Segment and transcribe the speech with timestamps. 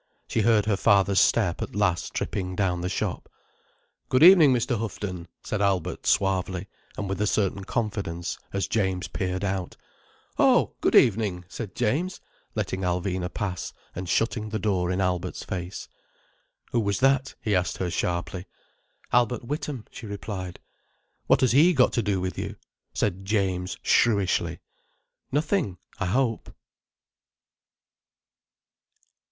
[0.27, 3.29] She heard her father's step at last tripping down the shop.
[4.09, 4.79] "Good evening, Mr.
[4.79, 9.77] Houghton," said Albert suavely and with a certain confidence, as James peered out.
[10.39, 12.19] "Oh, good evening!" said James,
[12.55, 15.87] letting Alvina pass, and shutting the door in Albert's face.
[16.71, 18.47] "Who was that?" he asked her sharply.
[19.13, 20.59] "Albert Witham," she replied.
[21.27, 22.55] "What has he got to do with you?"
[22.91, 24.61] said James shrewishly.
[25.31, 26.49] "Nothing, I hope."